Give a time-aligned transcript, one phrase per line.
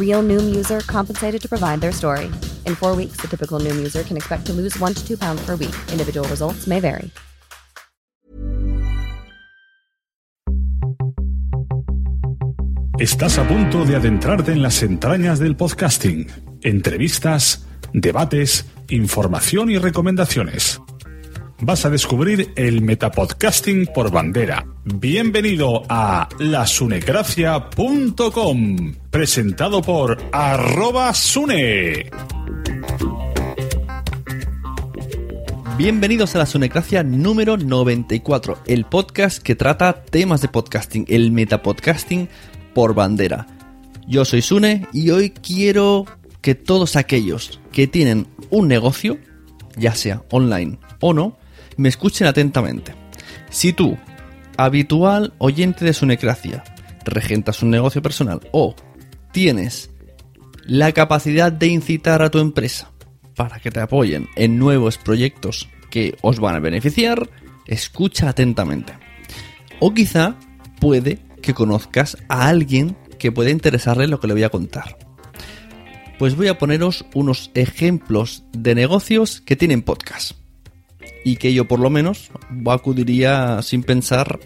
[0.00, 2.26] Real Noom user compensated to provide their story.
[2.66, 5.40] In four weeks, the typical Noom user can expect to lose one to two pounds
[5.46, 5.76] per week.
[5.92, 7.10] Individual results may vary.
[13.00, 16.26] Estás a punto de adentrarte en las entrañas del podcasting.
[16.60, 20.82] Entrevistas, debates, información y recomendaciones.
[21.62, 24.64] Vas a descubrir el metapodcasting por bandera.
[24.84, 32.08] Bienvenido a lasunecracia.com, presentado por arroba sune.
[35.76, 42.30] Bienvenidos a la Sonecracia número 94, el podcast que trata temas de podcasting, el metapodcasting
[42.72, 43.46] por bandera.
[44.08, 46.06] Yo soy Sune y hoy quiero
[46.40, 49.18] que todos aquellos que tienen un negocio,
[49.76, 51.36] ya sea online o no,
[51.76, 52.94] me escuchen atentamente.
[53.50, 53.98] Si tú,
[54.56, 56.64] habitual oyente de Sunecracia,
[57.04, 58.74] regentas un negocio personal o
[59.32, 59.90] tienes
[60.64, 62.90] la capacidad de incitar a tu empresa
[63.34, 67.28] para que te apoyen en nuevos proyectos que os van a beneficiar,
[67.66, 68.92] escucha atentamente.
[69.80, 70.36] O quizá
[70.78, 74.98] puede que conozcas a alguien que puede interesarle lo que le voy a contar.
[76.18, 80.39] Pues voy a poneros unos ejemplos de negocios que tienen podcast.
[81.24, 82.30] Y que yo por lo menos
[82.66, 84.40] acudiría sin pensar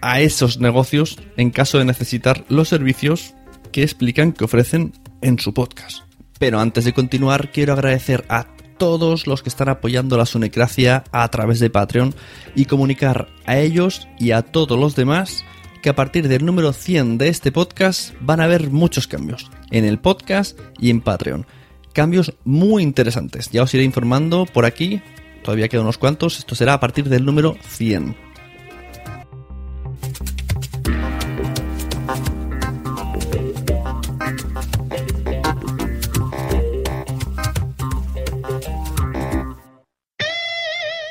[0.00, 3.34] a esos negocios en caso de necesitar los servicios
[3.70, 6.02] que explican que ofrecen en su podcast.
[6.38, 11.28] Pero antes de continuar, quiero agradecer a todos los que están apoyando la Sunecracia a
[11.28, 12.14] través de Patreon
[12.56, 15.44] y comunicar a ellos y a todos los demás
[15.82, 19.84] que a partir del número 100 de este podcast van a haber muchos cambios en
[19.84, 21.46] el podcast y en Patreon.
[21.92, 23.50] Cambios muy interesantes.
[23.50, 25.02] Ya os iré informando por aquí.
[25.42, 26.38] Todavía quedan unos cuantos.
[26.38, 28.32] Esto será a partir del número 100.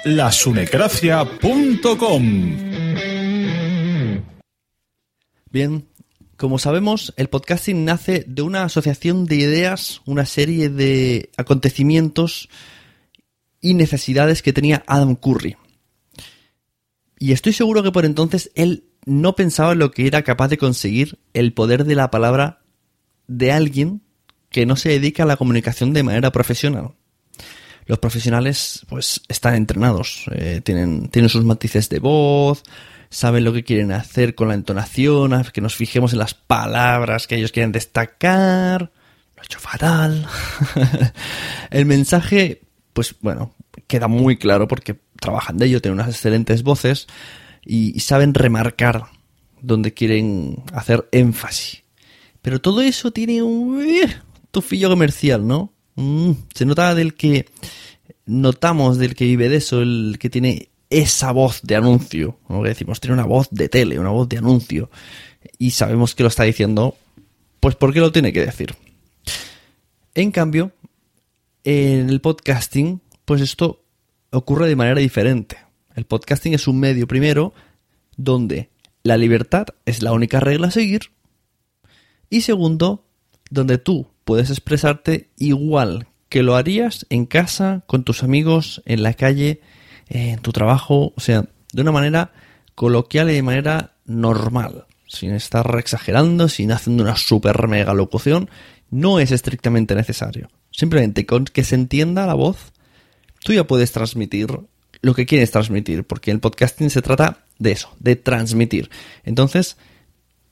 [0.03, 2.57] lasunecracia.com.
[5.51, 5.85] Bien,
[6.37, 12.49] como sabemos, el podcasting nace de una asociación de ideas, una serie de acontecimientos
[13.61, 15.55] y necesidades que tenía Adam Curry.
[17.19, 20.57] Y estoy seguro que por entonces él no pensaba en lo que era capaz de
[20.57, 22.61] conseguir el poder de la palabra
[23.27, 24.01] de alguien
[24.49, 26.91] que no se dedica a la comunicación de manera profesional.
[27.85, 32.63] Los profesionales, pues, están entrenados, eh, tienen, tienen sus matices de voz,
[33.09, 37.35] saben lo que quieren hacer con la entonación, que nos fijemos en las palabras que
[37.35, 38.91] ellos quieren destacar.
[39.35, 40.27] Lo he hecho fatal.
[41.69, 42.61] El mensaje,
[42.93, 43.55] pues bueno,
[43.87, 47.07] queda muy claro porque trabajan de ello, tienen unas excelentes voces
[47.65, 49.05] y, saben remarcar
[49.61, 51.83] donde quieren hacer énfasis.
[52.41, 54.15] Pero todo eso tiene un eh,
[54.49, 55.73] tufillo comercial, ¿no?
[55.95, 57.45] Mm, se nota del que
[58.25, 62.99] notamos del que vive de eso, el que tiene esa voz de anuncio, como decimos,
[62.99, 64.89] tiene una voz de tele, una voz de anuncio,
[65.57, 66.95] y sabemos que lo está diciendo,
[67.59, 68.75] pues ¿por qué lo tiene que decir?
[70.13, 70.71] En cambio,
[71.63, 73.83] en el podcasting, pues esto
[74.31, 75.57] ocurre de manera diferente.
[75.95, 77.53] El podcasting es un medio primero
[78.17, 78.69] donde
[79.03, 81.11] la libertad es la única regla a seguir
[82.29, 83.05] y segundo,
[83.49, 89.13] donde tú puedes expresarte igual que lo harías en casa, con tus amigos, en la
[89.13, 89.59] calle,
[90.07, 92.31] en tu trabajo, o sea, de una manera
[92.73, 98.49] coloquial y de manera normal, sin estar exagerando, sin haciendo una super mega locución,
[98.89, 100.47] no es estrictamente necesario.
[100.71, 102.71] Simplemente con que se entienda la voz,
[103.43, 104.59] tú ya puedes transmitir
[105.01, 108.89] lo que quieres transmitir, porque el podcasting se trata de eso, de transmitir.
[109.23, 109.77] Entonces,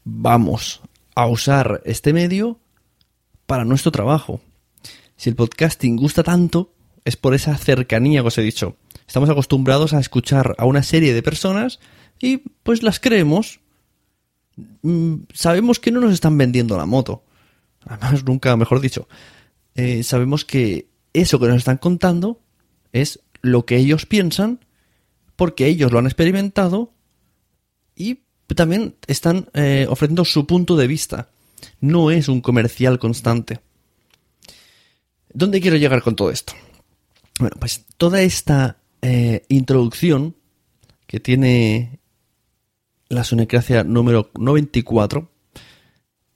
[0.04, 0.82] vamos
[1.16, 2.60] a usar este medio
[3.46, 4.42] para nuestro trabajo.
[5.18, 6.74] Si el podcasting gusta tanto,
[7.06, 8.78] es por esa cercanía que os he dicho.
[9.08, 11.80] Estamos acostumbrados a escuchar a una serie de personas
[12.20, 13.60] y pues las creemos.
[14.82, 17.24] Mm, sabemos que no nos están vendiendo la moto.
[17.86, 19.08] Además, nunca, mejor dicho.
[19.80, 22.42] Eh, sabemos que eso que nos están contando
[22.92, 24.60] es lo que ellos piensan
[25.38, 26.92] porque ellos lo han experimentado
[27.96, 28.20] y
[28.58, 31.30] también están eh, ofreciendo su punto de vista.
[31.80, 33.62] No es un comercial constante.
[35.32, 36.52] ¿Dónde quiero llegar con todo esto?
[37.40, 40.36] Bueno, pues toda esta eh, introducción
[41.08, 42.02] que tiene
[43.08, 45.32] la sonecracia número 94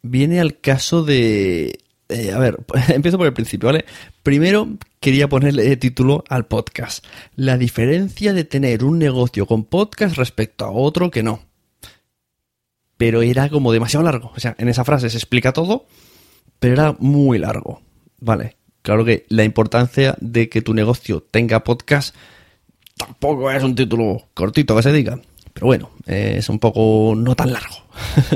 [0.01, 1.82] viene al caso de...
[2.13, 3.86] Eh, a ver, empiezo por el principio, ¿vale?
[4.21, 4.68] Primero
[5.00, 7.04] quería ponerle título al podcast.
[7.36, 11.39] La diferencia de tener un negocio con podcast respecto a otro que no.
[12.98, 14.31] Pero era como demasiado largo.
[14.36, 15.88] O sea, en esa frase se explica todo,
[16.60, 17.81] pero era muy largo.
[18.19, 22.15] Vale, claro que la importancia de que tu negocio tenga podcast
[22.95, 25.19] tampoco es un título cortito que se diga.
[25.51, 27.75] Pero bueno, es un poco no tan largo.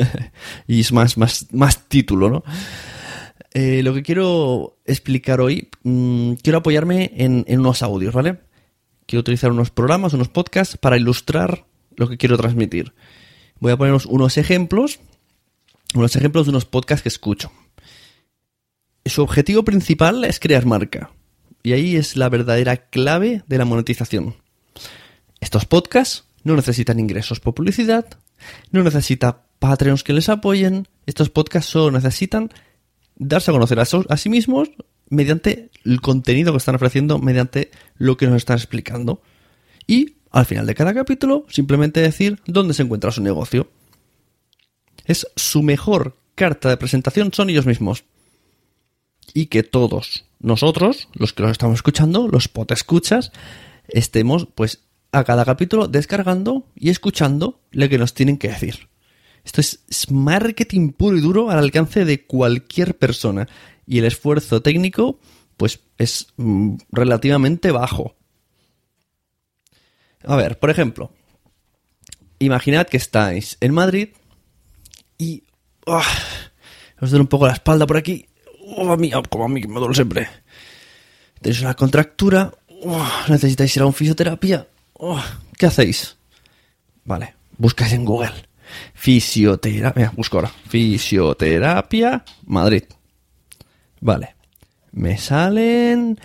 [0.67, 2.43] y es más, más, más título, ¿no?
[3.59, 8.37] Eh, lo que quiero explicar hoy, mm, quiero apoyarme en, unos audios, ¿vale?
[9.07, 11.65] Quiero utilizar unos programas, unos podcasts para ilustrar
[11.95, 12.93] lo que quiero transmitir.
[13.59, 14.99] Voy a poneros unos ejemplos,
[15.95, 17.51] unos ejemplos de unos podcasts que escucho.
[19.05, 21.09] Su objetivo principal es crear marca.
[21.63, 24.35] Y ahí es la verdadera clave de la monetización.
[25.39, 28.05] Estos podcasts no necesitan ingresos por publicidad,
[28.69, 30.87] no necesita Patreons que les apoyen.
[31.07, 32.51] Estos podcasts solo necesitan
[33.17, 33.85] darse a conocer a,
[34.17, 34.69] sí mismos
[35.09, 39.21] mediante el contenido que están ofreciendo, mediante lo que nos están explicando.
[39.85, 43.69] Y al final de cada capítulo, simplemente decir dónde se encuentra su negocio.
[45.05, 48.03] Es su mejor carta de presentación, son ellos mismos.
[49.33, 53.31] Y que todos nosotros, los que los estamos escuchando, los pot escuchas,
[53.87, 58.89] estemos pues a cada capítulo descargando y escuchando lo que nos tienen que decir.
[59.47, 63.47] Esto es marketing puro y duro al alcance de cualquier persona.
[63.85, 65.21] Y el esfuerzo técnico,
[65.55, 68.17] pues, es mm, relativamente bajo.
[70.25, 71.13] A ver, por ejemplo,
[72.39, 74.09] imaginad que estáis en Madrid
[75.17, 75.43] y
[75.85, 76.03] ¡ah!
[76.99, 78.27] os duele un poco la espalda por aquí.
[78.75, 80.27] Oh, a mí, como a mí me duele siempre.
[81.39, 82.53] Tenéis una contractura,
[82.83, 84.67] oh, necesitáis ir a un fisioterapia.
[84.91, 85.23] Oh,
[85.57, 86.17] ¿Qué hacéis?
[87.05, 88.46] Vale, buscáis en Google.
[88.93, 90.51] Fisioterapia, ahora.
[90.67, 92.83] Fisioterapia Madrid.
[93.99, 94.35] Vale.
[94.91, 96.19] Me salen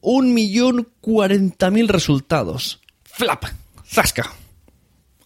[0.00, 2.80] un millón cuarenta mil resultados.
[3.04, 3.44] Flap.
[3.86, 4.32] Zasca.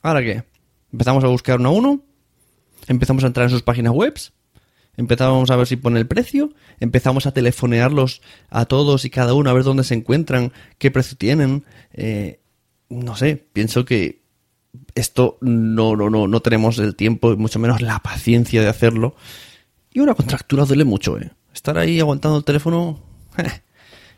[0.02, 0.44] ¿Ahora qué?
[0.93, 2.05] Empezamos a buscar uno a uno.
[2.88, 4.19] Empezamos a entrar en sus páginas web.
[4.96, 6.52] Empezamos a ver si pone el precio.
[6.78, 11.17] Empezamos a telefonearlos a todos y cada uno a ver dónde se encuentran, qué precio
[11.17, 11.64] tienen.
[11.93, 12.40] Eh,
[12.88, 14.19] no sé, pienso que
[14.94, 19.15] esto no, no, no, no tenemos el tiempo y mucho menos la paciencia de hacerlo.
[19.93, 21.31] Y una contractura duele mucho, ¿eh?
[21.53, 23.00] Estar ahí aguantando el teléfono,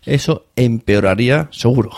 [0.04, 1.90] eso empeoraría seguro.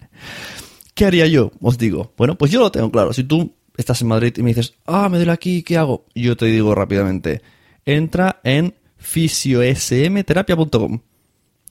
[0.94, 1.50] ¿Qué haría yo?
[1.60, 2.12] Os digo.
[2.16, 3.14] Bueno, pues yo lo tengo claro.
[3.14, 6.04] Si tú estás en Madrid y me dices, ah, me duele aquí, ¿qué hago?
[6.14, 7.40] Yo te digo rápidamente,
[7.86, 11.00] entra en fisiosmterapia.com.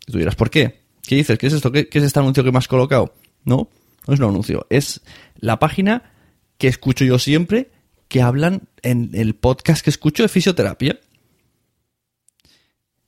[0.07, 0.81] Y tú dirás, ¿por qué?
[1.03, 1.37] ¿Qué dices?
[1.37, 1.71] ¿Qué es esto?
[1.71, 3.13] ¿Qué, ¿Qué, es este anuncio que me has colocado?
[3.45, 3.69] No,
[4.07, 5.01] no es un anuncio, es
[5.39, 6.11] la página
[6.59, 7.71] que escucho yo siempre
[8.09, 10.99] que hablan en el podcast que escucho de fisioterapia.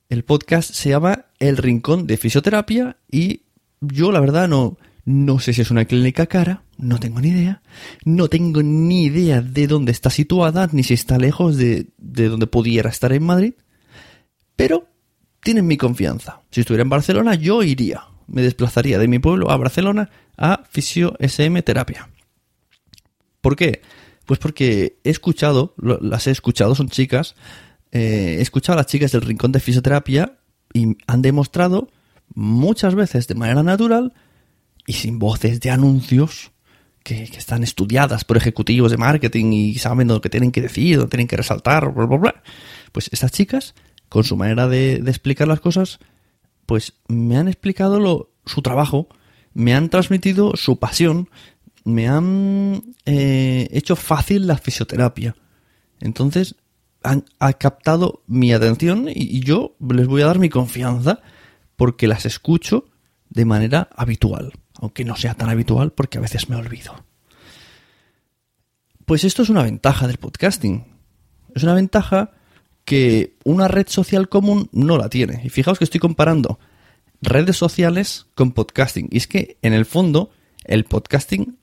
[0.10, 3.42] El podcast se llama El Rincón de Fisioterapia y
[3.82, 7.62] yo la verdad no, no sé si es una clínica cara, no tengo ni idea.
[8.06, 12.48] No tengo ni idea de dónde está situada, ni si está lejos de, de donde
[12.48, 13.54] pudiera estar en Madrid.
[14.56, 14.88] Pero
[15.42, 16.42] tienen mi confianza.
[16.52, 18.04] Si estuviera en Barcelona, yo iría.
[18.28, 22.11] Me desplazaría de mi pueblo a Barcelona a Fisio SM Terapia.
[23.42, 23.82] ¿Por qué?
[24.26, 27.36] Pues porque he escuchado, las he escuchado, son chicas,
[27.92, 30.38] eh, he escuchado a las chicas del rincón de fisioterapia
[30.74, 31.90] y han demostrado
[32.34, 34.14] muchas veces de manera natural
[34.86, 36.52] y sin voces de anuncios
[37.04, 41.06] que, están estudiadas por ejecutivos de marketing y saben lo que tienen que decir, lo
[41.06, 42.44] que tienen que resaltar, bla, bla, bla.
[42.92, 43.74] Pues estas chicas,
[44.10, 46.00] con su manera de, explicar las cosas,
[46.66, 49.10] pues me han explicado lo, su trabajo
[49.54, 51.30] me han transmitido su pasión,
[51.84, 55.36] me han eh, hecho fácil la fisioterapia.
[56.00, 56.56] Entonces,
[57.04, 61.22] han ha captado mi atención y, y yo les voy a dar mi confianza
[61.76, 62.86] porque las escucho
[63.30, 67.06] de manera habitual, aunque no sea tan habitual porque a veces me olvido.
[69.06, 70.86] Pues esto es una ventaja del podcasting.
[71.56, 72.32] Es una ventaja
[72.86, 75.42] que una red social común no la tiene.
[75.44, 76.60] Y fijaos que estoy comparando
[77.22, 79.08] redes sociales con podcasting.
[79.12, 80.32] Y es que, en el fondo,
[80.64, 81.58] el podcasting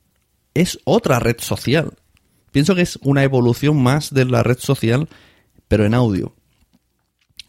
[0.54, 1.94] es otra red social.
[2.52, 5.08] Pienso que es una evolución más de la red social,
[5.68, 6.34] pero en audio.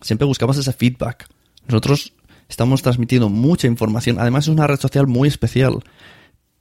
[0.01, 1.27] Siempre buscamos ese feedback.
[1.67, 2.13] Nosotros
[2.47, 4.19] estamos transmitiendo mucha información.
[4.19, 5.83] Además, es una red social muy especial,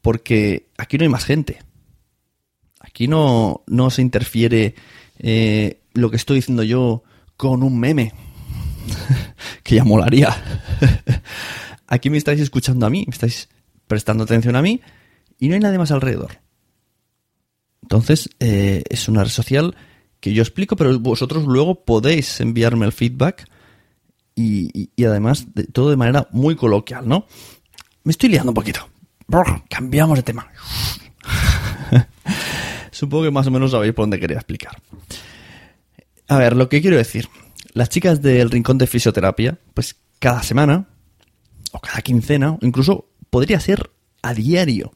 [0.03, 1.59] porque aquí no hay más gente.
[2.81, 4.75] Aquí no, no se interfiere
[5.19, 7.03] eh, lo que estoy diciendo yo
[7.37, 8.13] con un meme.
[9.63, 10.35] que ya molaría.
[11.87, 13.49] Aquí me estáis escuchando a mí, me estáis
[13.87, 14.81] prestando atención a mí
[15.39, 16.41] y no hay nadie más alrededor.
[17.83, 19.77] Entonces, eh, es una red social
[20.21, 23.49] que yo explico, pero vosotros luego podéis enviarme el feedback
[24.35, 27.27] y, y además de, todo de manera muy coloquial, ¿no?
[28.05, 28.89] Me estoy liando un poquito.
[29.69, 30.51] Cambiamos de tema.
[32.91, 34.81] Supongo que más o menos sabéis por dónde quería explicar.
[36.29, 37.29] A ver, lo que quiero decir.
[37.75, 40.89] Las chicas del Rincón de Fisioterapia, pues cada semana,
[41.73, 43.91] o cada quincena, incluso podría ser
[44.23, 44.93] a diario,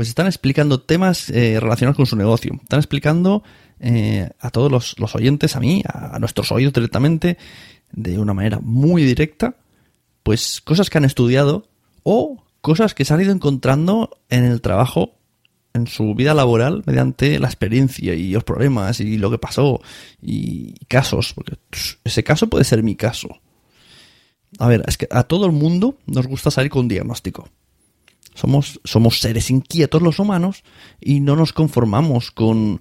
[0.00, 2.58] pues están explicando temas eh, relacionados con su negocio.
[2.62, 3.42] Están explicando
[3.80, 7.36] eh, a todos los, los, oyentes, a mí, a, a nuestros oídos directamente,
[7.92, 9.56] de una manera muy directa,
[10.22, 11.68] pues cosas que han estudiado
[12.02, 15.18] o cosas que se han ido encontrando en el trabajo
[15.74, 19.82] en su vida laboral mediante la experiencia y los problemas y lo que pasó
[20.22, 21.58] y casos, porque
[22.04, 23.38] ese caso puede ser mi caso.
[24.58, 27.50] A ver, es que a todo el mundo nos gusta salir con un diagnóstico.
[28.34, 30.62] Somos, somos seres inquietos los humanos
[31.00, 32.80] y no nos conformamos con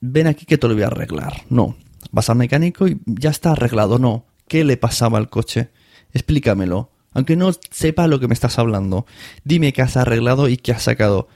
[0.00, 1.44] ven aquí que te lo voy a arreglar.
[1.48, 1.76] No,
[2.10, 3.98] vas al mecánico y ya está arreglado.
[3.98, 5.70] No, ¿qué le pasaba al coche?
[6.12, 6.90] Explícamelo.
[7.14, 9.06] Aunque no sepa lo que me estás hablando,
[9.44, 11.28] dime qué has arreglado y qué has sacado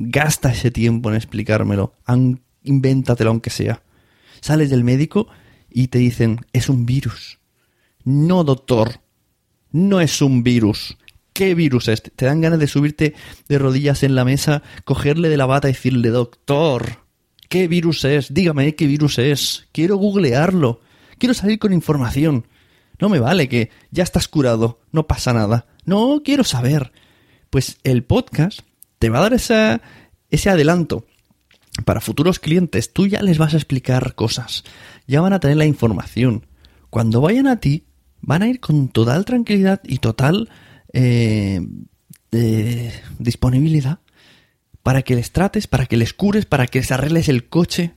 [0.00, 1.92] Gasta ese tiempo en explicármelo.
[2.62, 3.82] Invéntatelo aunque sea.
[4.40, 5.26] Sales del médico
[5.68, 7.40] y te dicen, es un virus.
[8.04, 9.00] No, doctor.
[9.72, 10.96] No es un virus.
[11.38, 12.02] ¿Qué virus es?
[12.02, 13.14] Te dan ganas de subirte
[13.48, 17.04] de rodillas en la mesa, cogerle de la bata y decirle, doctor,
[17.48, 18.34] ¿qué virus es?
[18.34, 19.68] Dígame qué virus es.
[19.70, 20.80] Quiero googlearlo.
[21.16, 22.48] Quiero salir con información.
[22.98, 25.68] No me vale que ya estás curado, no pasa nada.
[25.84, 26.90] No, quiero saber.
[27.50, 28.62] Pues el podcast
[28.98, 31.06] te va a dar ese adelanto.
[31.84, 34.64] Para futuros clientes, tú ya les vas a explicar cosas,
[35.06, 36.46] ya van a tener la información.
[36.90, 37.84] Cuando vayan a ti,
[38.22, 40.48] van a ir con total tranquilidad y total
[40.92, 41.60] eh,
[43.18, 44.00] disponibilidad
[44.82, 47.94] para que les trates, para que les cures, para que les arregles el coche.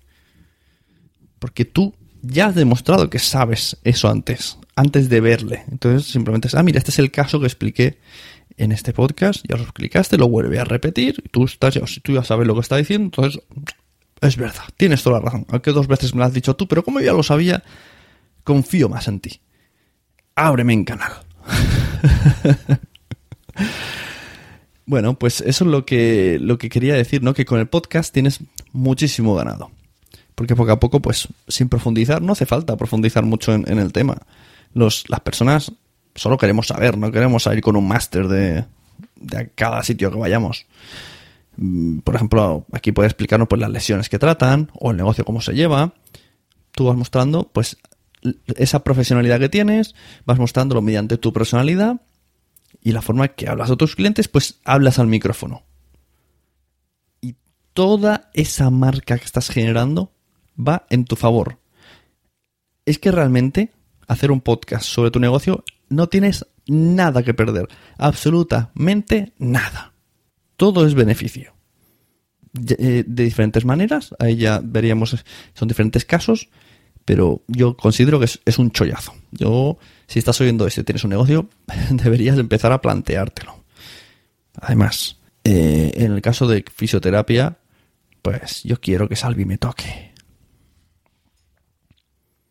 [1.39, 5.63] Porque tú ya has demostrado que sabes eso antes, antes de verle.
[5.71, 7.97] Entonces simplemente es, ah, mira, este es el caso que expliqué
[8.57, 12.45] en este podcast, ya lo explicaste, lo vuelve a repetir, tú, estás, tú ya sabes
[12.45, 13.41] lo que está diciendo, entonces
[14.21, 16.83] es verdad, tienes toda la razón, aunque dos veces me lo has dicho tú, pero
[16.83, 17.63] como ya lo sabía,
[18.43, 19.41] confío más en ti.
[20.35, 21.13] Ábreme en canal.
[24.85, 27.33] bueno, pues eso es lo que, lo que quería decir, ¿no?
[27.33, 28.39] Que con el podcast tienes
[28.71, 29.71] muchísimo ganado.
[30.35, 34.17] Porque poco a poco, pues, sin profundizar, no hace falta profundizar mucho en, el tema.
[34.73, 35.71] Los, las personas
[36.15, 38.65] solo queremos saber, no queremos salir con un máster de,
[39.15, 40.65] de cada sitio que vayamos.
[41.57, 45.41] Mm, por ejemplo, aquí puede explicarnos pues, las lesiones que tratan o el negocio cómo
[45.41, 45.93] se lleva.
[46.71, 47.77] Tú vas mostrando pues
[48.55, 52.01] esa profesionalidad que tienes, vas mostrándolo mediante tu personalidad
[52.81, 55.63] y la forma que hablas a tus clientes, pues hablas al micrófono.
[57.21, 57.35] Y
[57.73, 60.13] toda esa marca que estás generando
[60.57, 61.59] va en tu favor.
[62.85, 63.71] Es que realmente
[64.07, 67.67] hacer un podcast sobre tu negocio no tienes nada que perder.
[67.97, 69.93] Absolutamente nada.
[70.57, 71.53] Todo es beneficio.
[72.53, 75.15] Eh, de diferentes maneras, ahí ya veríamos,
[75.53, 76.49] son diferentes casos,
[77.11, 79.13] pero yo considero que es, un chollazo.
[79.31, 79.77] Yo,
[80.07, 81.49] si estás oyendo esto y tienes un negocio,
[81.91, 83.65] deberías empezar a planteártelo.
[84.61, 87.57] Además, eh, en el caso de fisioterapia,
[88.21, 90.10] pues yo quiero que Salvi me toque.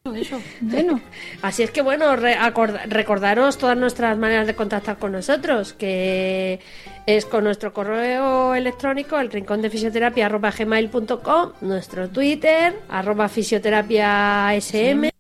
[0.05, 0.99] Eso, bueno.
[1.43, 6.59] Así es que bueno, recordaros todas nuestras maneras de contactar con nosotros, que
[7.05, 14.59] es con nuestro correo electrónico, el rincón de fisioterapia arroba gmail.com, nuestro Twitter, arroba fisioterapia
[14.59, 15.11] sm,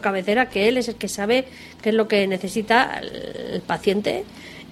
[0.00, 1.46] cabecera, que él es el que sabe
[1.82, 4.24] qué es lo que necesita el paciente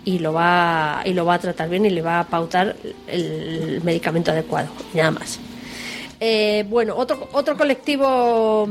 [0.04, 2.76] y lo va y lo va a tratar bien y le va a pautar
[3.08, 5.40] el medicamento adecuado, nada más.
[6.20, 8.68] Eh, bueno, otro otro colectivo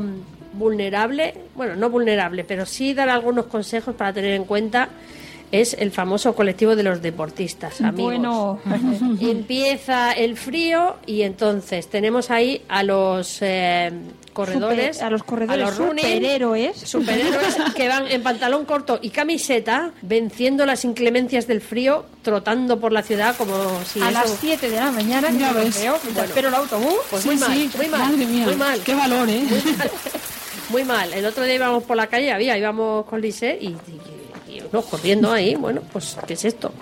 [0.56, 4.88] vulnerable, bueno, no vulnerable, pero sí dar algunos consejos para tener en cuenta
[5.52, 8.04] es el famoso colectivo de los deportistas, amigos.
[8.16, 8.58] Bueno.
[9.20, 13.92] Empieza el frío y entonces tenemos ahí a los eh,
[14.32, 16.76] corredores, Super- a los corredores los running, superhéroes.
[16.80, 22.90] superhéroes que van en pantalón corto y camiseta, venciendo las inclemencias del frío, trotando por
[22.90, 25.76] la ciudad como si a eso- las 7 de la mañana, Ya ves.
[25.76, 26.24] que Bueno.
[26.24, 26.96] espero el autobús.
[27.08, 28.80] Pues Sí, muy mal, sí, muy mal, madre mía, muy mal.
[28.80, 29.44] qué valor, ¿eh?
[29.48, 29.90] Muy mal.
[30.68, 31.12] Muy mal.
[31.12, 33.76] El otro día íbamos por la calle, había, íbamos con Lise y,
[34.72, 35.54] unos corriendo ahí.
[35.54, 36.72] Bueno, pues, ¿qué es esto?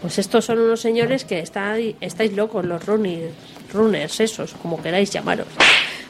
[0.00, 3.32] Pues estos son unos señores que estáis, estáis locos, los runners,
[3.72, 5.46] runners, esos, como queráis llamaros.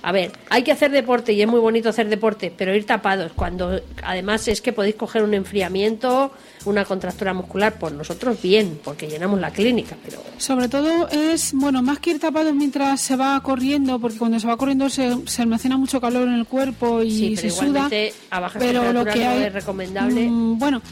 [0.05, 3.33] A ver, hay que hacer deporte y es muy bonito hacer deporte, pero ir tapados.
[3.35, 6.33] Cuando además es que podéis coger un enfriamiento,
[6.65, 11.83] una contractura muscular, pues nosotros bien, porque llenamos la clínica, pero Sobre todo es, bueno,
[11.83, 15.43] más que ir tapados mientras se va corriendo, porque cuando se va corriendo se, se
[15.43, 17.91] almacena mucho calor en el cuerpo y Sí, pero se suda.
[18.31, 20.29] a bajas pero lo que no hay, es recomendable.
[20.29, 20.83] Mm, bueno,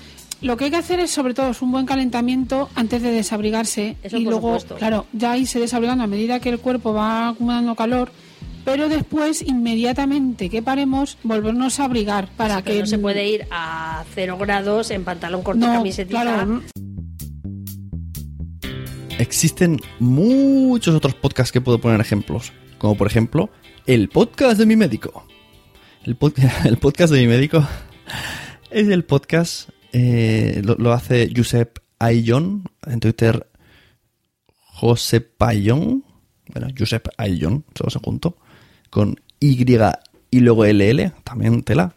[0.43, 3.97] lo que hay que hacer es sobre todo es un buen calentamiento antes de desabrigarse
[4.03, 4.77] Eso y por luego, supuesto.
[4.77, 8.13] claro, ya irse desabrigando a medida que el cuerpo va acumulando calor.
[8.71, 13.29] Pero después, inmediatamente que paremos, volvernos a abrigar para Sí, pero que no se puede
[13.29, 16.23] ir a cero grados en pantalón corto, No, camisetita.
[16.23, 16.63] claro,
[19.19, 23.51] Existen muchos otros podcasts que puedo poner ejemplos, como por ejemplo
[23.87, 25.27] el podcast de mi médico.
[26.05, 26.35] El, pod-
[26.65, 27.67] el podcast de mi médico
[28.71, 33.47] es el podcast, eh, lo, lo hace Josep Ayllon, en Twitter
[34.75, 36.05] Josep Ayllon,
[36.53, 38.39] bueno, Josep Ayllon, todos junto,
[38.91, 39.65] con Y
[40.33, 41.97] y luego LL, también tela.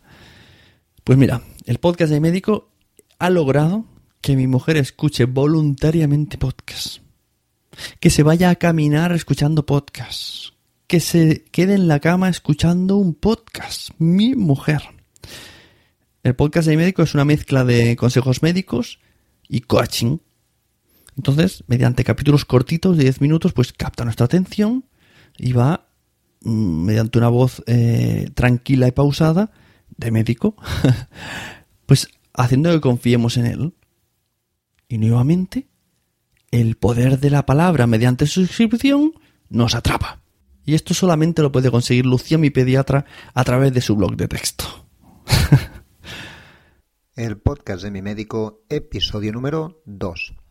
[1.04, 2.70] Pues mira, el podcast de médico
[3.20, 3.86] ha logrado
[4.22, 7.04] que mi mujer escuche voluntariamente podcasts
[8.00, 10.54] que se vaya a caminar escuchando podcasts,
[10.88, 14.82] que se quede en la cama escuchando un podcast, mi mujer.
[16.24, 19.00] El podcast de médico es una mezcla de consejos médicos
[19.48, 20.20] y coaching.
[21.18, 24.86] Entonces, mediante capítulos cortitos de 10 minutos, pues capta nuestra atención
[25.38, 25.88] y va,
[26.44, 29.52] mediante una voz eh, tranquila y pausada,
[29.98, 30.56] de médico,
[31.86, 33.74] pues haciendo que confiemos en él.
[34.88, 35.68] Y nuevamente,
[36.52, 39.14] el poder de la palabra mediante su suscripción
[39.50, 40.22] nos atrapa.
[40.66, 44.28] Y esto solamente lo puede conseguir Lucía, mi pediatra, a través de su blog de
[44.28, 44.66] texto.
[47.16, 50.43] El podcast de mi médico, episodio número 2.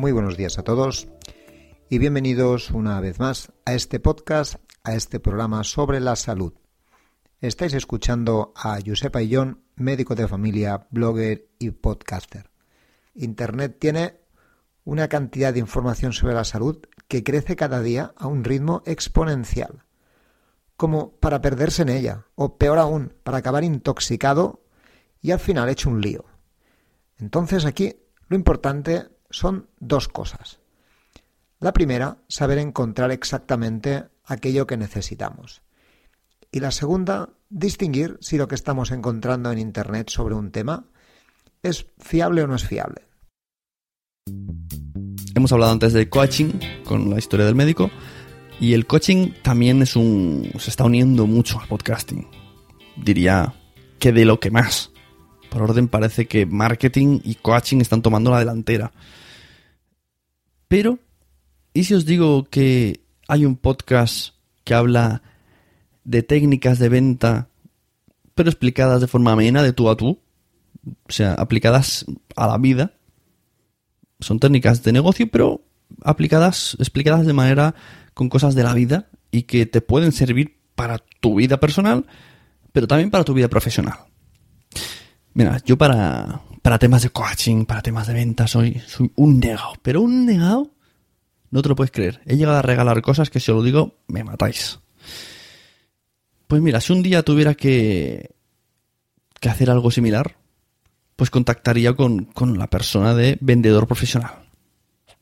[0.00, 1.08] Muy buenos días a todos
[1.90, 6.54] y bienvenidos una vez más a este podcast, a este programa sobre la salud.
[7.42, 12.50] Estáis escuchando a Josep Ayllón, médico de familia, blogger y podcaster.
[13.14, 14.20] Internet tiene
[14.84, 19.84] una cantidad de información sobre la salud que crece cada día a un ritmo exponencial,
[20.78, 24.62] como para perderse en ella, o peor aún, para acabar intoxicado
[25.20, 26.24] y al final hecho un lío.
[27.18, 27.96] Entonces aquí
[28.28, 30.60] lo importante son dos cosas.
[31.60, 35.62] La primera, saber encontrar exactamente aquello que necesitamos.
[36.52, 40.86] Y la segunda, distinguir si lo que estamos encontrando en Internet sobre un tema
[41.62, 43.02] es fiable o no es fiable.
[45.34, 46.50] Hemos hablado antes del coaching
[46.84, 47.90] con la historia del médico
[48.58, 52.26] y el coaching también es un se está uniendo mucho al podcasting.
[52.96, 53.54] Diría
[53.98, 54.90] que de lo que más.
[55.50, 58.92] Por orden parece que marketing y coaching están tomando la delantera.
[60.70, 61.00] Pero
[61.74, 65.20] ¿y si os digo que hay un podcast que habla
[66.04, 67.48] de técnicas de venta
[68.36, 70.20] pero explicadas de forma amena de tú a tú?
[71.08, 72.06] O sea, aplicadas
[72.36, 72.92] a la vida
[74.20, 75.60] son técnicas de negocio, pero
[76.04, 77.74] aplicadas, explicadas de manera
[78.14, 82.06] con cosas de la vida y que te pueden servir para tu vida personal,
[82.70, 84.09] pero también para tu vida profesional.
[85.40, 89.72] Mira, yo para, para temas de coaching, para temas de venta, soy, soy un negado,
[89.80, 90.70] pero un negado,
[91.50, 92.20] no te lo puedes creer.
[92.26, 94.80] He llegado a regalar cosas que si os lo digo, me matáis.
[96.46, 98.34] Pues mira, si un día tuviera que,
[99.40, 100.36] que hacer algo similar,
[101.16, 104.42] pues contactaría con, con la persona de vendedor profesional.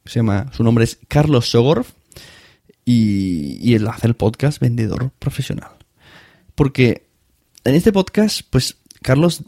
[0.04, 1.92] Se llama, su nombre es Carlos Sogorf
[2.84, 5.76] y, y él hace el podcast Vendedor Profesional.
[6.56, 7.06] Porque
[7.62, 9.44] en este podcast, pues Carlos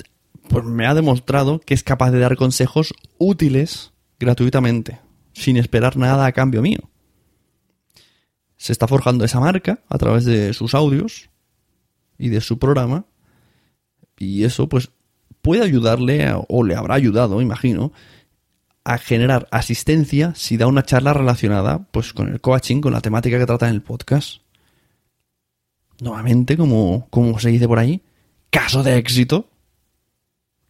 [0.50, 4.98] pues, me ha demostrado que es capaz de dar consejos útiles gratuitamente,
[5.32, 6.90] sin esperar nada a cambio mío.
[8.56, 11.30] Se está forjando esa marca a través de sus audios
[12.18, 13.06] y de su programa.
[14.18, 14.90] Y eso, pues,
[15.40, 17.92] puede ayudarle, o le habrá ayudado, imagino,
[18.82, 23.38] a generar asistencia si da una charla relacionada, pues, con el coaching, con la temática
[23.38, 24.42] que trata en el podcast.
[26.00, 28.02] Nuevamente, como, como se dice por ahí,
[28.50, 29.49] caso de éxito.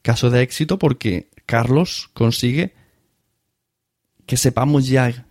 [0.02, 2.74] Caso de éxito porque Carlos consigue
[4.26, 5.26] que sepamos ya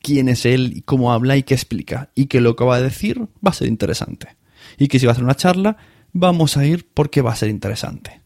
[0.00, 2.10] quién es él y cómo habla y qué explica.
[2.14, 4.36] Y que lo que va a decir va a ser interesante.
[4.78, 5.76] Y que si va a hacer una charla,
[6.12, 8.20] vamos a ir porque va a ser interesante.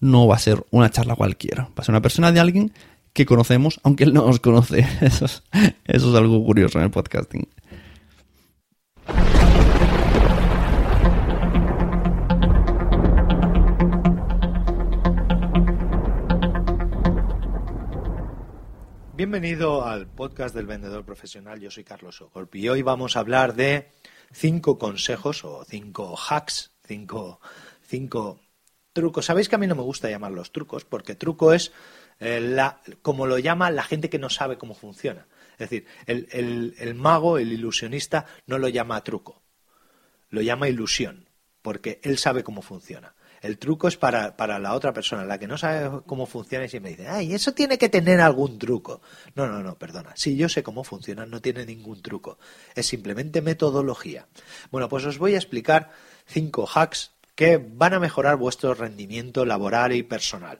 [0.00, 1.64] No va a ser una charla cualquiera.
[1.64, 2.72] Va a ser una persona de alguien
[3.12, 4.86] que conocemos, aunque él no nos conoce.
[5.00, 5.42] Eso es,
[5.84, 7.48] eso es algo curioso en el podcasting.
[19.18, 21.58] Bienvenido al podcast del vendedor profesional.
[21.58, 23.90] Yo soy Carlos Sogorp y hoy vamos a hablar de
[24.30, 27.40] cinco consejos o cinco hacks, cinco,
[27.82, 28.38] cinco
[28.92, 29.24] trucos.
[29.26, 31.72] Sabéis que a mí no me gusta llamarlos trucos porque truco es
[32.20, 35.26] eh, la, como lo llama la gente que no sabe cómo funciona.
[35.54, 39.42] Es decir, el, el- el mago, el ilusionista, no lo llama truco,
[40.30, 41.28] lo llama ilusión
[41.60, 43.16] porque él sabe cómo funciona.
[43.40, 46.68] El truco es para, para la otra persona, la que no sabe cómo funciona y
[46.68, 49.00] siempre dice, ay, eso tiene que tener algún truco.
[49.34, 50.12] No, no, no, perdona.
[50.16, 52.38] Si yo sé cómo funciona, no tiene ningún truco.
[52.74, 54.26] Es simplemente metodología.
[54.70, 55.90] Bueno, pues os voy a explicar
[56.26, 60.58] cinco hacks que van a mejorar vuestro rendimiento laboral y personal.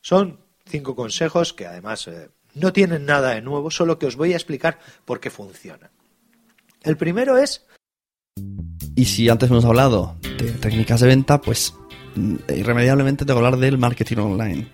[0.00, 4.32] Son cinco consejos que además eh, no tienen nada de nuevo, solo que os voy
[4.32, 5.90] a explicar por qué funcionan.
[6.82, 7.66] El primero es
[8.94, 11.74] Y si antes hemos hablado de técnicas de venta, pues
[12.14, 14.68] mm, irremediablemente tengo que hablar del marketing online.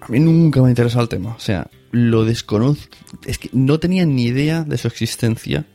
[0.00, 1.34] A mí nunca me ha interesado el tema.
[1.34, 2.96] O sea, lo desconozco.
[3.26, 5.66] Es que no tenía ni idea de su existencia.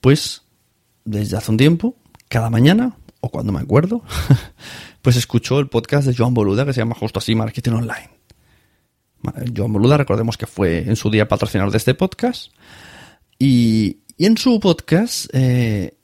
[0.00, 0.42] Pues,
[1.04, 1.96] desde hace un tiempo,
[2.28, 4.02] cada mañana, o cuando me acuerdo,
[5.02, 8.10] pues escucho el podcast de Joan Boluda que se llama justo así Marketing Online.
[9.56, 12.52] Joan Boluda, recordemos que fue en su día patrocinador de este podcast.
[13.38, 15.96] Y, y en su podcast eh,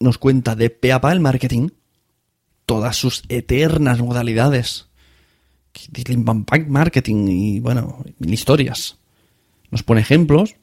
[0.00, 1.68] nos cuenta de pe a pa el marketing,
[2.66, 4.88] todas sus eternas modalidades,
[6.66, 8.98] marketing y bueno, mil historias.
[9.70, 10.56] Nos pone ejemplos,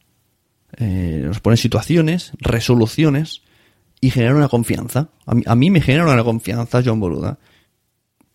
[0.77, 3.43] eh, nos pone situaciones, resoluciones
[4.01, 5.09] y genera una confianza.
[5.25, 7.39] A mí, a mí me genera una confianza John Boluda.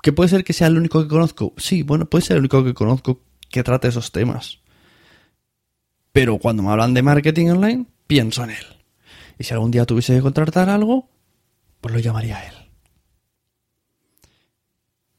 [0.03, 1.53] ¿Que puede ser que sea el único que conozco?
[1.59, 4.61] Sí, bueno, puede ser el único que conozco que trate esos temas.
[6.13, 8.67] Pero cuando me hablan de marketing online, pienso en él.
[9.39, 11.09] Y si algún día tuviese que contratar algo,
[11.81, 12.55] pues lo llamaría a él.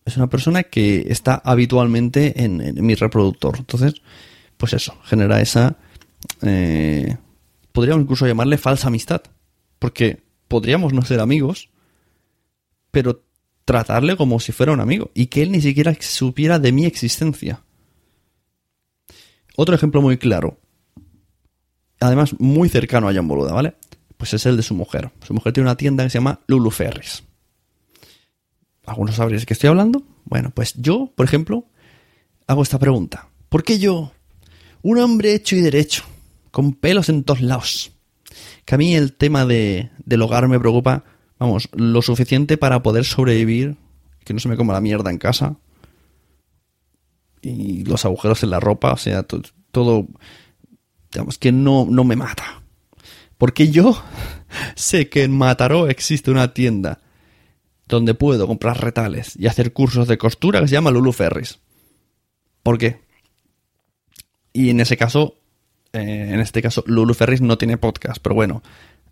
[0.06, 3.56] Es una persona que está habitualmente en, mi reproductor.
[3.58, 3.96] Entonces,
[4.58, 5.78] pues eso, genera esa...
[6.44, 7.18] eh,
[7.72, 9.22] podríamos incluso llamarle falsa amistad.
[9.80, 11.70] Porque podríamos no ser amigos,
[12.92, 13.24] pero
[13.66, 15.10] tratarle como si fuera un amigo.
[15.16, 17.64] Y que él ni siquiera supiera de mi existencia.
[19.56, 20.60] Otro ejemplo muy claro.
[22.08, 23.76] Además, muy cercano a Jan Boluda, ¿vale?
[24.18, 25.12] Pues es el de su mujer.
[25.26, 27.24] Su mujer tiene una tienda que se llama Lulu Ferris.
[28.86, 30.04] ¿Algunos sabréis de qué estoy hablando?
[30.26, 31.66] Bueno, pues yo, por ejemplo,
[32.48, 33.28] hago esta pregunta.
[33.50, 34.12] ¿Por qué yo,
[34.82, 36.04] un hombre hecho y derecho,
[36.52, 37.92] con pelos en todos lados,
[38.66, 41.04] que a mí el tema de, del hogar me preocupa,
[41.40, 43.78] vamos, lo suficiente para poder sobrevivir,
[44.24, 45.58] que no se me coma la mierda en casa,
[47.42, 49.42] y los agujeros en la ropa, o sea, to-
[49.72, 50.08] todo,
[51.16, 52.62] digamos, que no, no me mata.
[53.38, 54.02] Porque yo
[54.76, 57.02] sé que en Mataró existe una tienda
[57.88, 61.60] donde puedo comprar retales y hacer cursos de costura que se llama Lulu Ferris.
[62.64, 63.02] ¿Por qué?
[64.54, 65.36] Y en ese caso,
[65.94, 68.64] eh, en este caso, Lulu Ferris no tiene podcast, pero bueno,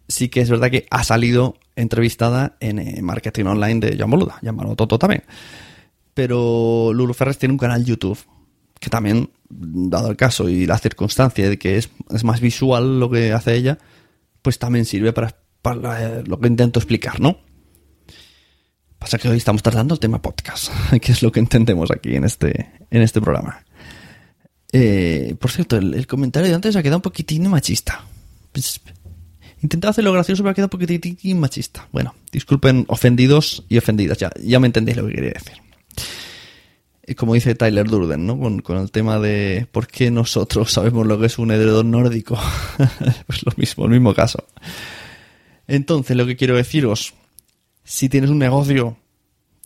[0.08, 4.40] sí que es verdad que ha salido entrevistada en eh, Marketing Online de John Boluda,
[4.42, 5.24] llámalo Toto también.
[6.14, 8.20] Pero Lulu Ferris tiene un canal YouTube
[8.80, 13.10] que también, dado el caso y la circunstancia de que es, es más visual lo
[13.10, 13.78] que hace ella,
[14.42, 15.36] pues también sirve para,
[16.00, 17.38] eh, lo que intento explicar, ¿no?
[19.00, 22.24] Pasa que hoy estamos tratando el tema podcast, que es lo que entendemos aquí en
[22.24, 23.64] este, en este programa.
[24.72, 28.06] Eh, por cierto, el, el comentario de antes ha quedado un poquitín machista.
[28.52, 28.82] Pues,
[29.62, 31.88] intentaba hacerlo gracioso, pero ha quedado un poquitín machista.
[31.92, 35.63] Bueno, disculpen ofendidos y ofendidas, ya, ya me entendéis lo que quería decir.
[37.18, 38.40] Como dice Tyler Durden, ¿no?
[38.40, 42.40] Con, con el tema de por qué nosotros sabemos lo que es un edredón nórdico.
[43.28, 44.46] pues lo mismo, el mismo caso.
[45.68, 47.14] Entonces, lo que quiero deciros,
[47.84, 48.98] si tienes un negocio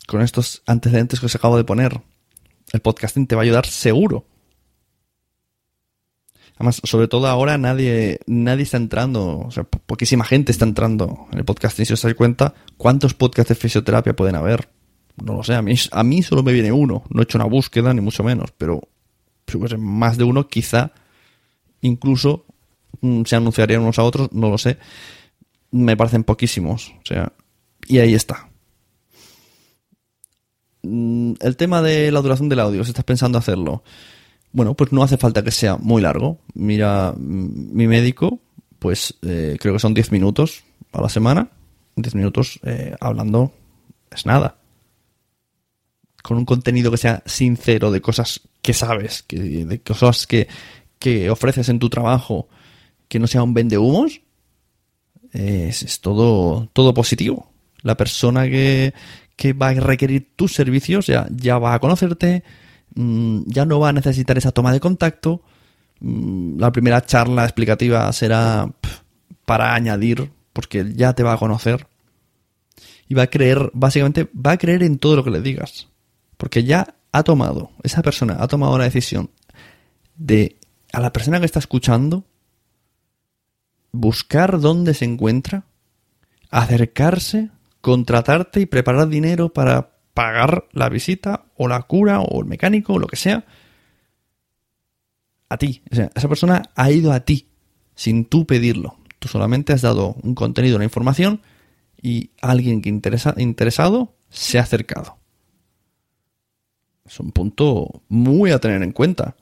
[0.06, 2.00] con estos antecedentes que os acabo de poner,
[2.72, 4.24] el podcasting te va a ayudar seguro.
[6.56, 11.28] Además, sobre todo ahora nadie, nadie está entrando, o sea, po- poquísima gente está entrando
[11.30, 11.86] en el podcasting.
[11.86, 14.68] Si os dais cuenta, ¿cuántos podcasts de fisioterapia pueden haber?
[15.22, 17.04] No lo sé, a mí, a mí solo me viene uno.
[17.10, 18.80] No he hecho una búsqueda, ni mucho menos, pero
[19.46, 20.92] si hubiese más de uno, quizá
[21.80, 22.44] incluso
[23.00, 24.78] mm, se anunciarían unos a otros, no lo sé.
[25.70, 27.32] Me parecen poquísimos, o sea,
[27.86, 28.48] y ahí está.
[30.82, 33.82] Mm, El tema de la duración del audio, si estás pensando hacerlo,
[34.52, 36.38] bueno, pues no hace falta que sea muy largo.
[36.54, 38.40] Mira, mm, mi médico,
[38.78, 41.50] pues eh, creo que son 10 minutos a la semana.
[41.96, 43.52] 10 minutos eh, hablando
[44.10, 44.56] es nada.
[46.28, 50.46] Con un contenido que sea sincero de cosas que sabes, que, de cosas que,
[50.98, 52.48] que ofreces en tu trabajo,
[53.08, 54.20] que no sea un vendehumos,
[55.32, 57.50] es, es todo, todo positivo.
[57.80, 58.92] La persona que,
[59.36, 62.44] que va a requerir tus servicios ya, ya va a conocerte,
[62.94, 65.40] mm, ya no va a necesitar esa toma de contacto.
[66.00, 68.70] mm, La primera charla explicativa será
[69.46, 71.86] para añadir, porque ya te va a conocer.
[73.08, 75.88] Y va a creer, básicamente, va a creer en todo lo que le digas.
[76.38, 79.30] Porque ya ha tomado, esa persona ha tomado la decisión
[80.16, 80.56] de
[80.92, 82.24] a la persona que está escuchando
[83.92, 85.64] buscar dónde se encuentra,
[86.50, 92.94] acercarse, contratarte y preparar dinero para pagar la visita o la cura o el mecánico
[92.94, 93.44] o lo que sea.
[95.48, 95.82] A ti.
[95.90, 97.48] O sea, esa persona ha ido a ti
[97.94, 98.96] sin tú pedirlo.
[99.18, 101.40] Tú solamente has dado un contenido, una información
[102.00, 105.17] y alguien que interesa, interesado se ha acercado.
[107.08, 109.34] Es un punto muy a tener en cuenta.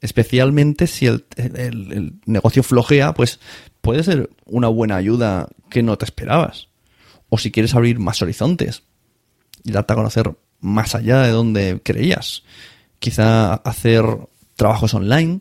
[0.00, 3.38] Especialmente si el, el- negocio flojea, pues
[3.80, 6.68] puede ser una buena ayuda que no te esperabas.
[7.28, 8.82] O si quieres abrir más horizontes
[9.62, 12.42] y darte a conocer más allá de donde creías.
[12.98, 14.04] Quizá hacer
[14.56, 15.40] trabajos online.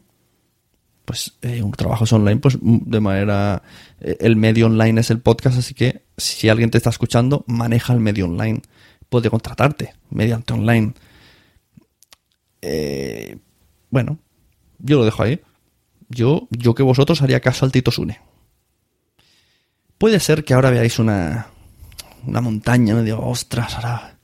[1.06, 3.64] Pues eh, un trabajos online, pues mm, de manera.
[4.00, 7.94] eh, El medio online es el podcast, así que si alguien te está escuchando, maneja
[7.94, 8.62] el medio online.
[9.12, 10.94] Puede contratarte mediante online.
[12.62, 13.38] Eh,
[13.90, 14.20] bueno,
[14.80, 15.42] yo lo dejo ahí.
[16.08, 18.22] Yo, yo que vosotros haría caso al Tito Sune.
[19.98, 21.48] Puede ser que ahora veáis una,
[22.26, 23.04] una montaña, ¿no?
[23.04, 24.18] Digo, ostras, ahora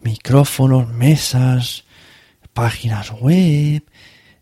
[0.00, 1.84] micrófonos, mesas,
[2.54, 3.84] páginas web,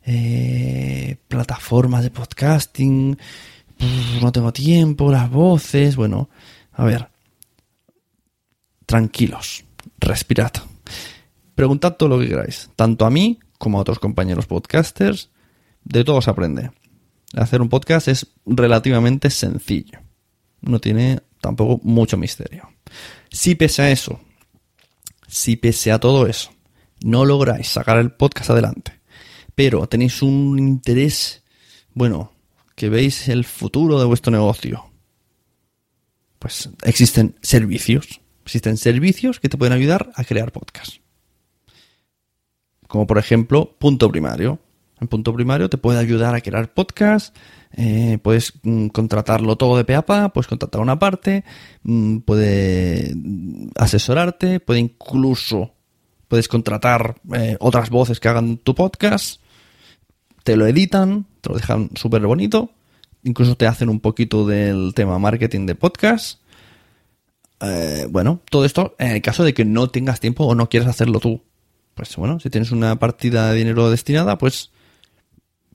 [0.05, 3.19] eh, plataformas de podcasting,
[4.23, 6.31] no tengo tiempo, las voces, bueno,
[6.75, 7.09] a ver,
[8.87, 9.65] tranquilos,
[10.11, 10.53] respirad.
[11.55, 15.31] Preguntad todo lo que queráis, tanto a mí como a otros compañeros podcasters,
[15.85, 16.71] de todo se aprende.
[17.37, 20.01] Hacer un podcast es relativamente sencillo,
[20.63, 22.69] no tiene tampoco mucho misterio.
[23.31, 24.21] Si pese a eso,
[25.29, 26.51] si pese a todo eso,
[27.05, 29.01] no lográis sacar el podcast adelante,
[29.55, 31.45] pero tenéis un interés,
[31.95, 32.33] bueno,
[32.75, 34.91] que veis el futuro de vuestro negocio,
[36.41, 38.21] pues existen servicios.
[38.45, 40.97] Existen servicios que te pueden ayudar a crear podcast.
[42.87, 44.59] Como por ejemplo, Punto Primario.
[45.01, 47.37] En Punto Primario te puede ayudar a crear podcast.
[47.73, 51.45] eh, puedes mm, contratarlo todo de pe a pa, puedes contratar una parte,
[51.85, 55.73] mm, puede mm, asesorarte, puede incluso
[56.27, 59.41] puedes contratar eh, otras voces que hagan tu podcast,
[60.45, 62.71] te lo editan, te lo dejan súper bonito,
[63.23, 66.40] incluso te hacen un poquito del tema marketing de podcast.
[67.61, 70.89] Eh, bueno, todo esto en el caso de que no tengas tiempo o no quieras
[70.89, 71.43] hacerlo tú.
[71.95, 74.71] Pues bueno, si tienes una partida de dinero destinada, pues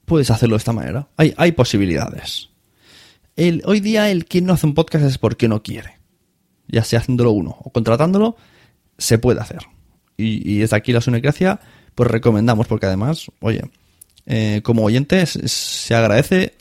[0.05, 1.07] puedes hacerlo de esta manera.
[1.17, 2.49] Hay, hay posibilidades.
[3.35, 5.99] El, hoy día el que no hace un podcast es porque no quiere.
[6.67, 8.37] Ya sea haciéndolo uno o contratándolo,
[8.97, 9.59] se puede hacer.
[10.17, 11.59] Y, desde aquí la Sunecracia,
[11.93, 13.61] pues recomendamos, porque además, oye,
[14.25, 16.53] eh, como oyentes, es- se agradece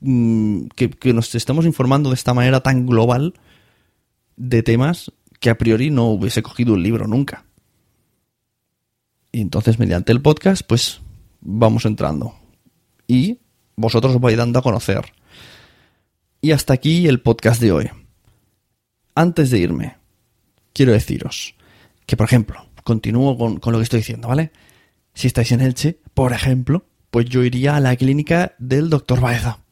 [0.00, 3.34] mm, que nos estemos informando de esta manera tan global
[4.36, 7.44] de temas que a priori no hubiese cogido un libro nunca.
[9.32, 11.00] Y entonces, mediante el podcast, pues
[11.40, 12.34] vamos entrando.
[13.06, 13.40] Y
[13.76, 15.12] vosotros os vais dando a conocer.
[16.40, 17.90] Y hasta aquí el podcast de hoy.
[19.14, 19.96] Antes de irme,
[20.72, 21.54] quiero deciros
[22.06, 24.52] que, por ejemplo, continúo con, con lo que estoy diciendo, ¿vale?
[25.14, 29.65] Si estáis en Elche, por ejemplo, pues yo iría a la clínica del doctor Baeza.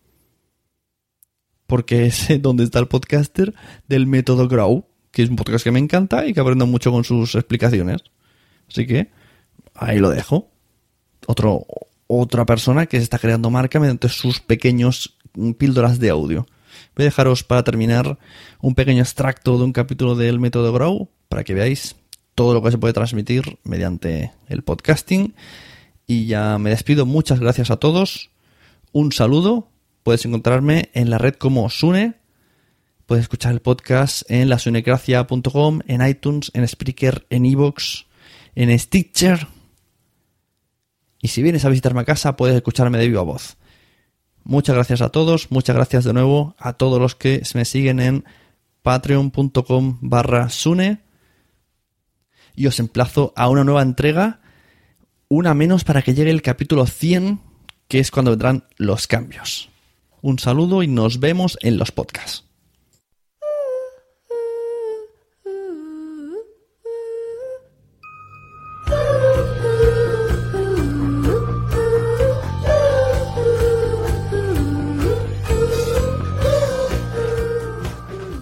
[1.66, 3.54] Porque es donde está el podcaster
[3.88, 7.04] del método Grow, que es un podcast que me encanta y que aprendo mucho con
[7.04, 8.02] sus explicaciones.
[8.68, 9.10] Así que
[9.74, 10.50] ahí lo dejo.
[12.06, 16.46] Otra persona que se está creando marca mediante sus pequeños mm, píldoras de audio.
[16.96, 18.18] Voy a dejaros para terminar
[18.60, 21.96] un pequeño extracto de un capítulo del método Grow para que veáis
[22.34, 25.34] todo lo que se puede transmitir mediante el podcasting.
[26.06, 27.06] Y ya me despido.
[27.06, 28.30] Muchas gracias a todos
[28.94, 29.68] un saludo.
[30.04, 32.16] Puedes encontrarme en la red como Sune.
[33.06, 38.04] Puedes escuchar el podcast en lasunecracia.com, en iTunes, en Spreaker, en Evox,
[38.54, 39.48] en Stitcher.
[41.22, 43.56] Y si vienes a visitarme a casa, puedes escucharme de viva voz.
[44.42, 48.24] Muchas gracias a todos, muchas gracias de nuevo a todos los que me siguen en
[48.82, 51.00] patreon.com barra Sune.
[52.54, 54.42] Y os emplazo a una nueva entrega,
[55.28, 57.40] una menos para que llegue el capítulo 100,
[57.88, 59.70] que es cuando vendrán los cambios.
[60.26, 62.44] Un saludo y nos vemos en los podcasts.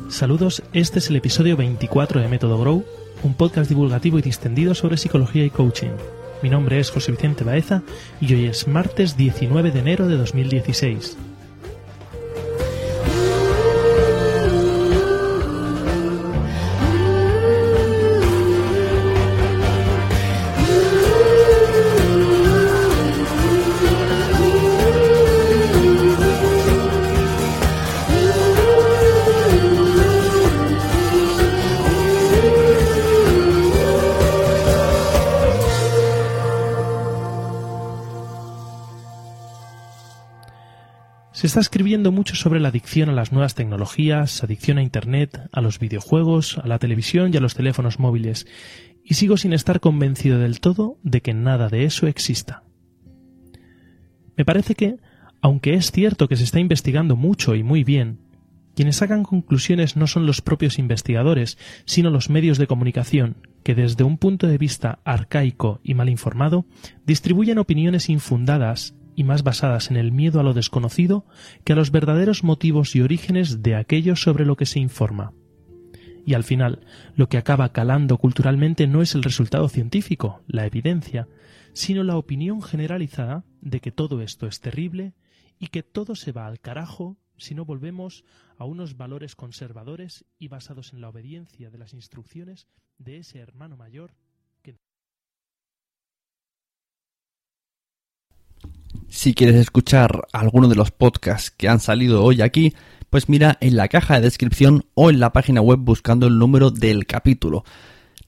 [0.09, 2.85] Saludos, este es el episodio 24 de Método Grow,
[3.25, 5.91] un podcast divulgativo y distendido sobre psicología y coaching.
[6.45, 7.83] Mi nombre es José Vicente Baeza
[8.21, 11.17] y hoy es martes 19 de enero de 2016.
[41.43, 45.61] Se está escribiendo mucho sobre la adicción a las nuevas tecnologías, adicción a Internet, a
[45.61, 48.47] los videojuegos, a la televisión y a los teléfonos móviles,
[49.03, 52.63] y sigo sin estar convencido del todo de que nada de eso exista.
[54.37, 54.99] Me parece que,
[55.41, 58.21] aunque es cierto que se está investigando mucho y muy bien,
[58.77, 64.05] quienes sacan conclusiones no son los propios investigadores, sino los medios de comunicación, que desde
[64.05, 66.67] un punto de vista arcaico y mal informado,
[67.05, 71.27] distribuyen opiniones infundadas y más basadas en el miedo a lo desconocido
[71.65, 75.33] que a los verdaderos motivos y orígenes de aquello sobre lo que se informa.
[76.25, 81.29] Y al final, lo que acaba calando culturalmente no es el resultado científico, la evidencia,
[81.73, 85.15] sino la opinión generalizada de que todo esto es terrible
[85.59, 88.25] y que todo se va al carajo si no volvemos
[88.57, 93.77] a unos valores conservadores y basados en la obediencia de las instrucciones de ese hermano
[93.77, 94.15] mayor
[99.13, 102.73] Si quieres escuchar alguno de los podcasts que han salido hoy aquí,
[103.11, 106.71] pues mira en la caja de descripción o en la página web buscando el número
[106.71, 107.63] del capítulo.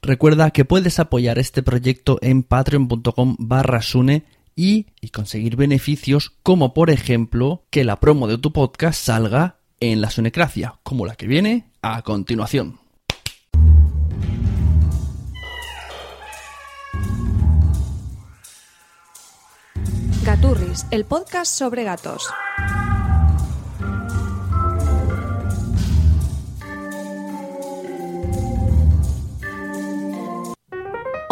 [0.02, 6.74] Recuerda que puedes apoyar este proyecto en patreon.com barra sune y, y conseguir beneficios como
[6.74, 11.26] por ejemplo que la promo de tu podcast salga en la Sunecracia, como la que
[11.26, 12.83] viene a continuación.
[20.24, 22.26] Gaturris, el podcast sobre gatos.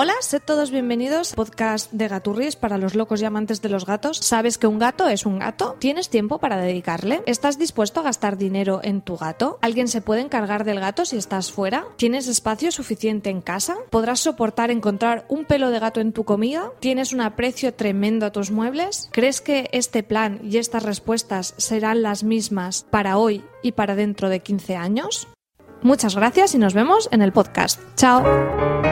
[0.03, 4.17] Hola, sed todos bienvenidos podcast de Gaturris para los locos y amantes de los gatos.
[4.17, 5.77] ¿Sabes que un gato es un gato?
[5.79, 7.23] ¿Tienes tiempo para dedicarle?
[7.25, 9.61] ¿Estás dispuesto a gastar dinero en tu gato?
[9.63, 11.85] ¿Alguien se puede encargar del gato si estás fuera?
[11.99, 13.77] ¿Tienes espacio suficiente en casa?
[13.91, 16.73] ¿Podrás soportar encontrar un pelo de gato en tu comida?
[16.81, 19.09] ¿Tienes un aprecio tremendo a tus muebles?
[19.13, 24.31] ¿Crees que este plan y estas respuestas serán las mismas para hoy y para dentro
[24.31, 25.29] de 15 años?
[25.81, 27.81] Muchas gracias y nos vemos en el podcast.
[27.95, 28.92] Chao.